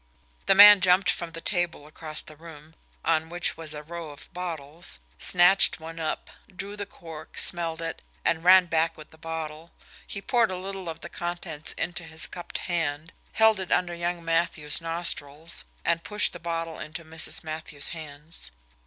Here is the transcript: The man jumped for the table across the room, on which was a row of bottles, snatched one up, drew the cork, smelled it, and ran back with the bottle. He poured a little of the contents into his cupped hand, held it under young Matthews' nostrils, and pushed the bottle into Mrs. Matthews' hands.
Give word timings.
The 0.47 0.55
man 0.55 0.81
jumped 0.81 1.11
for 1.11 1.29
the 1.29 1.41
table 1.41 1.85
across 1.85 2.23
the 2.23 2.35
room, 2.35 2.73
on 3.05 3.29
which 3.29 3.55
was 3.55 3.75
a 3.75 3.83
row 3.83 4.09
of 4.09 4.33
bottles, 4.33 4.99
snatched 5.19 5.79
one 5.79 5.99
up, 5.99 6.31
drew 6.47 6.75
the 6.75 6.87
cork, 6.87 7.37
smelled 7.37 7.83
it, 7.83 8.01
and 8.25 8.43
ran 8.43 8.65
back 8.65 8.97
with 8.97 9.11
the 9.11 9.19
bottle. 9.19 9.69
He 10.07 10.19
poured 10.19 10.49
a 10.49 10.57
little 10.57 10.89
of 10.89 11.01
the 11.01 11.09
contents 11.09 11.73
into 11.73 12.03
his 12.03 12.25
cupped 12.25 12.57
hand, 12.65 13.13
held 13.33 13.59
it 13.59 13.71
under 13.71 13.93
young 13.93 14.25
Matthews' 14.25 14.81
nostrils, 14.81 15.65
and 15.85 16.03
pushed 16.03 16.33
the 16.33 16.39
bottle 16.39 16.79
into 16.79 17.05
Mrs. 17.05 17.43
Matthews' 17.43 17.89
hands. 17.89 18.49